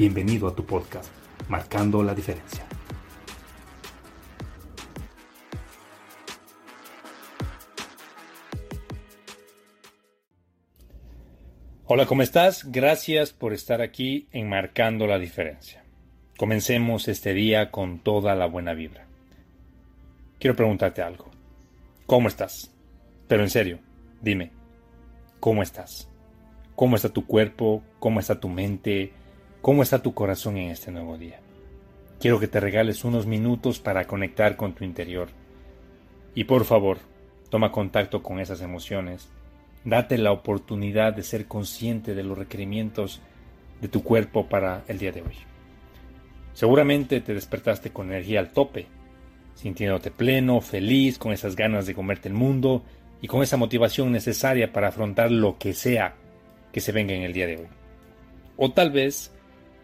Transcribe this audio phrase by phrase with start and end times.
[0.00, 1.10] Bienvenido a tu podcast,
[1.50, 2.64] Marcando la Diferencia.
[11.84, 12.72] Hola, ¿cómo estás?
[12.72, 15.84] Gracias por estar aquí en Marcando la Diferencia.
[16.38, 19.06] Comencemos este día con toda la buena vibra.
[20.38, 21.30] Quiero preguntarte algo.
[22.06, 22.74] ¿Cómo estás?
[23.28, 23.80] Pero en serio,
[24.22, 24.50] dime,
[25.40, 26.08] ¿cómo estás?
[26.74, 27.82] ¿Cómo está tu cuerpo?
[27.98, 29.12] ¿Cómo está tu mente?
[29.62, 31.38] ¿Cómo está tu corazón en este nuevo día?
[32.18, 35.28] Quiero que te regales unos minutos para conectar con tu interior.
[36.34, 36.96] Y por favor,
[37.50, 39.28] toma contacto con esas emociones.
[39.84, 43.20] Date la oportunidad de ser consciente de los requerimientos
[43.82, 45.34] de tu cuerpo para el día de hoy.
[46.54, 48.86] Seguramente te despertaste con energía al tope,
[49.56, 52.82] sintiéndote pleno, feliz, con esas ganas de comerte el mundo
[53.20, 56.14] y con esa motivación necesaria para afrontar lo que sea
[56.72, 57.68] que se venga en el día de hoy.
[58.56, 59.34] O tal vez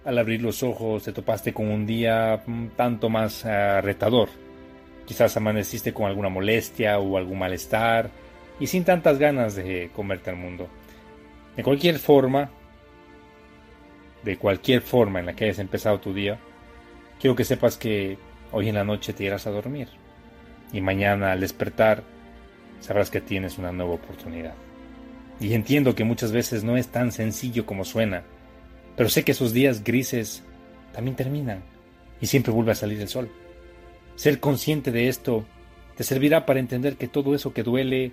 [0.06, 2.40] al abrir los ojos te topaste con un día
[2.76, 4.28] tanto más ah, retador.
[5.04, 8.10] Quizás amaneciste con alguna molestia o algún malestar
[8.60, 10.68] y sin tantas ganas de comerte al mundo.
[11.56, 12.50] De cualquier forma,
[14.22, 16.38] de cualquier forma en la que hayas empezado tu día,
[17.20, 18.16] quiero que sepas que
[18.52, 19.88] hoy en la noche te irás a dormir
[20.72, 22.04] y mañana al despertar
[22.80, 24.54] sabrás que tienes una nueva oportunidad.
[25.40, 28.22] Y entiendo que muchas veces no es tan sencillo como suena
[28.96, 30.42] pero sé que esos días grises
[30.92, 31.62] también terminan
[32.20, 33.30] y siempre vuelve a salir el sol.
[34.16, 35.44] Ser consciente de esto
[35.96, 38.12] te servirá para entender que todo eso que duele,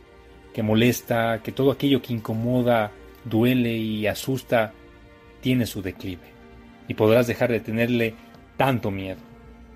[0.53, 2.91] que molesta, que todo aquello que incomoda,
[3.23, 4.73] duele y asusta,
[5.41, 6.33] tiene su declive.
[6.87, 8.15] Y podrás dejar de tenerle
[8.57, 9.19] tanto miedo.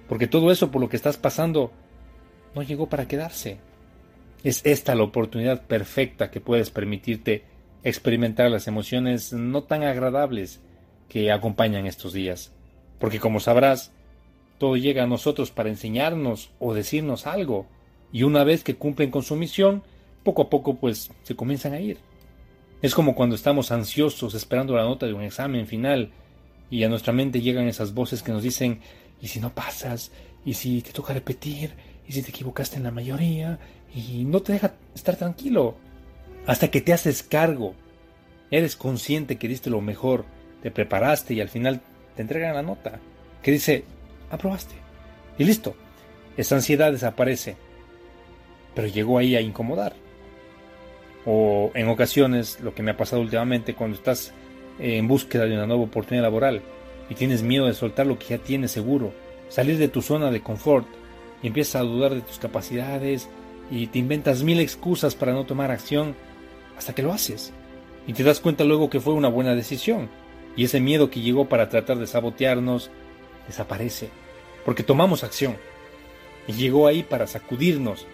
[0.09, 1.71] Porque todo eso por lo que estás pasando
[2.53, 3.57] no llegó para quedarse.
[4.43, 7.43] Es esta la oportunidad perfecta que puedes permitirte
[7.83, 10.61] experimentar las emociones no tan agradables
[11.09, 12.51] que acompañan estos días.
[12.99, 13.91] Porque como sabrás,
[14.57, 17.67] todo llega a nosotros para enseñarnos o decirnos algo,
[18.11, 19.83] y una vez que cumplen con su misión,
[20.23, 21.97] poco a poco pues se comienzan a ir.
[22.81, 26.11] Es como cuando estamos ansiosos esperando la nota de un examen final
[26.69, 28.81] y a nuestra mente llegan esas voces que nos dicen,
[29.21, 30.11] ¿y si no pasas?
[30.45, 31.73] ¿Y si te toca repetir?
[32.07, 33.59] ¿Y si te equivocaste en la mayoría?
[33.95, 35.75] Y no te deja estar tranquilo.
[36.45, 37.73] Hasta que te haces cargo.
[38.51, 40.25] Eres consciente que diste lo mejor
[40.67, 41.79] te preparaste y al final
[42.17, 42.99] te entregan la nota
[43.41, 43.85] que dice,
[44.29, 44.75] aprobaste.
[45.37, 45.77] Y listo,
[46.35, 47.55] esa ansiedad desaparece.
[48.75, 49.93] Pero llegó ahí a incomodar.
[51.25, 54.33] O en ocasiones, lo que me ha pasado últimamente, cuando estás
[54.77, 56.61] en búsqueda de una nueva oportunidad laboral
[57.09, 59.13] y tienes miedo de soltar lo que ya tienes seguro,
[59.47, 60.85] salir de tu zona de confort
[61.41, 63.29] y empiezas a dudar de tus capacidades
[63.71, 66.13] y te inventas mil excusas para no tomar acción
[66.77, 67.53] hasta que lo haces.
[68.05, 70.09] Y te das cuenta luego que fue una buena decisión
[70.57, 72.89] y ese miedo que llegó para tratar de sabotearnos
[73.45, 74.09] desaparece,
[74.65, 75.55] porque tomamos acción.
[76.47, 78.07] Y llegó ahí para sacudirnos,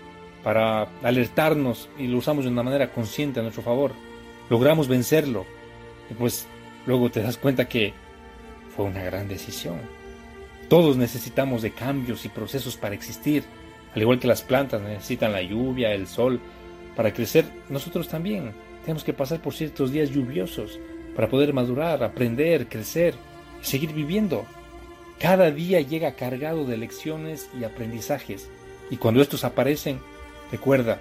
[0.43, 3.93] para alertarnos y lo usamos de una manera consciente a nuestro favor.
[4.49, 5.45] Logramos vencerlo.
[6.11, 6.45] Y pues
[6.85, 7.93] luego te das cuenta que
[8.75, 9.77] fue una gran decisión.
[10.67, 13.45] Todos necesitamos de cambios y procesos para existir.
[13.95, 16.41] Al igual que las plantas necesitan la lluvia, el sol,
[16.95, 18.51] para crecer, nosotros también
[18.81, 20.79] tenemos que pasar por ciertos días lluviosos
[21.15, 23.15] para poder madurar, aprender, crecer
[23.61, 24.45] y seguir viviendo.
[25.19, 28.49] Cada día llega cargado de lecciones y aprendizajes,
[28.89, 29.99] y cuando estos aparecen,
[30.51, 30.99] recuerda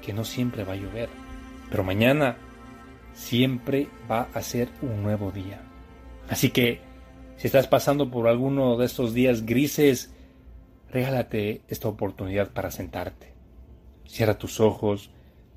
[0.00, 1.08] que no siempre va a llover,
[1.70, 2.36] pero mañana
[3.14, 5.60] siempre va a ser un nuevo día.
[6.28, 6.80] Así que,
[7.36, 10.12] si estás pasando por alguno de estos días grises,
[10.90, 13.32] regálate esta oportunidad para sentarte.
[14.06, 15.10] Cierra tus ojos,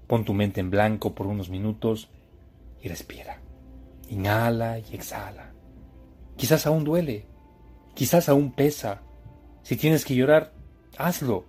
[0.08, 2.10] pon tu mente en blanco por unos minutos
[2.82, 3.45] y respira.
[4.10, 5.52] Inhala y exhala.
[6.36, 7.26] Quizás aún duele,
[7.94, 9.02] quizás aún pesa,
[9.64, 10.54] Si tienes que llorar,
[10.96, 11.46] hazlo.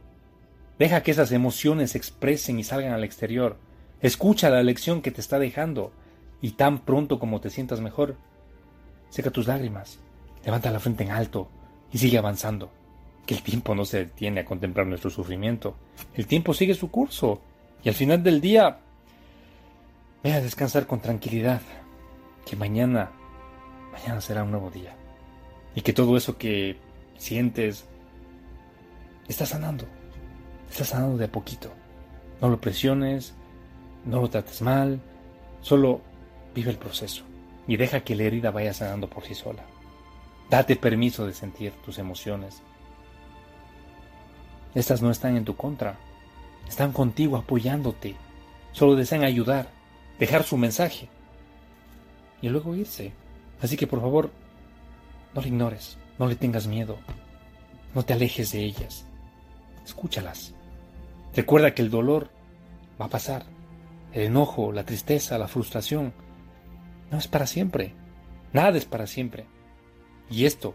[0.78, 3.58] Deja que esas emociones se expresen y salgan al exterior.
[4.00, 5.92] Escucha la lección que te está dejando
[6.40, 8.16] y tan pronto como te sientas mejor,
[9.10, 9.98] seca tus lágrimas,
[10.44, 11.48] levanta la frente en alto
[11.92, 12.70] y sigue avanzando.
[13.26, 15.76] Que el tiempo no se detiene a contemplar nuestro sufrimiento.
[16.14, 17.40] El tiempo sigue su curso
[17.82, 18.78] y al final del día,
[20.22, 21.60] ve a descansar con tranquilidad.
[22.46, 23.10] Que mañana,
[23.92, 24.94] mañana será un nuevo día.
[25.74, 26.78] Y que todo eso que
[27.18, 27.84] sientes
[29.28, 29.84] está sanando.
[30.70, 31.72] Está sanando de a poquito.
[32.40, 33.34] No lo presiones,
[34.04, 35.00] no lo trates mal,
[35.60, 36.00] solo
[36.54, 37.24] vive el proceso
[37.66, 39.64] y deja que la herida vaya sanando por sí sola.
[40.48, 42.62] Date permiso de sentir tus emociones.
[44.74, 45.98] Estas no están en tu contra,
[46.68, 48.14] están contigo apoyándote.
[48.70, 49.68] Solo desean ayudar,
[50.18, 51.08] dejar su mensaje
[52.46, 53.12] y luego irse.
[53.60, 54.30] Así que por favor,
[55.34, 56.98] no le ignores, no le tengas miedo,
[57.94, 59.06] no te alejes de ellas.
[59.84, 60.54] Escúchalas.
[61.34, 62.30] Recuerda que el dolor
[63.00, 63.44] va a pasar
[64.12, 66.14] el enojo, la tristeza, la frustración,
[67.10, 67.94] no es para siempre.
[68.52, 69.46] Nada es para siempre.
[70.30, 70.74] Y esto,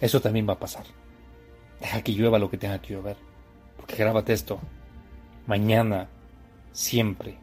[0.00, 0.84] eso también va a pasar.
[1.80, 3.16] Deja que llueva lo que tenga que llover.
[3.76, 4.58] Porque grábate esto.
[5.46, 6.08] Mañana,
[6.72, 7.38] siempre,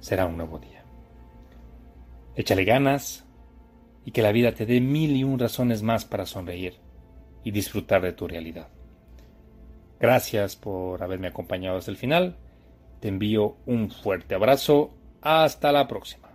[0.00, 0.77] será un nuevo día.
[2.38, 3.26] Échale ganas
[4.06, 6.78] y que la vida te dé mil y un razones más para sonreír
[7.44, 8.68] y disfrutar de tu realidad.
[10.00, 12.38] Gracias por haberme acompañado hasta el final
[13.00, 14.94] te envío un fuerte abrazo.
[15.20, 16.27] Hasta la próxima.